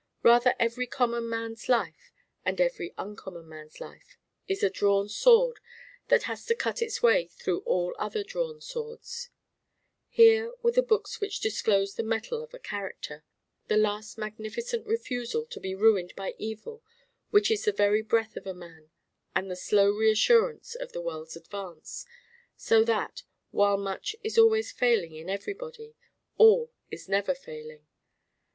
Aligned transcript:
Rather 0.23 0.55
every 0.59 0.87
common 0.87 1.29
man's 1.29 1.69
life, 1.69 2.11
and 2.43 2.59
every 2.59 2.91
uncommon 2.97 3.47
man's 3.47 3.79
life, 3.79 4.17
is 4.47 4.63
a 4.63 4.69
drawn 4.71 5.07
sword 5.07 5.59
that 6.07 6.23
has 6.23 6.43
to 6.43 6.55
cut 6.55 6.81
its 6.81 7.03
way 7.03 7.27
through 7.27 7.59
all 7.67 7.93
other 7.99 8.23
drawn 8.23 8.59
swords. 8.59 9.29
Here 10.09 10.55
were 10.63 10.71
the 10.71 10.81
books 10.81 11.21
which 11.21 11.39
disclosed 11.39 11.97
the 11.97 12.01
mettle 12.03 12.41
of 12.43 12.51
a 12.51 12.57
character: 12.57 13.23
the 13.67 13.77
last 13.77 14.17
magnificent 14.17 14.87
refusal 14.87 15.45
to 15.45 15.59
be 15.59 15.75
ruined 15.75 16.13
by 16.15 16.33
evil 16.39 16.81
which 17.29 17.51
is 17.51 17.65
the 17.65 17.71
very 17.71 18.01
breath 18.01 18.35
of 18.35 18.47
a 18.47 18.55
man 18.55 18.89
and 19.35 19.51
the 19.51 19.55
slow 19.55 19.93
measure 19.93 20.57
of 20.79 20.93
the 20.93 21.01
world's 21.03 21.35
advance. 21.35 22.07
So 22.57 22.83
that, 22.85 23.21
while 23.51 23.77
much 23.77 24.15
is 24.23 24.35
always 24.39 24.71
failing 24.71 25.13
in 25.13 25.29
everybody, 25.29 25.93
all 26.39 26.71
is 26.89 27.07
never 27.07 27.35
failing. 27.35 27.85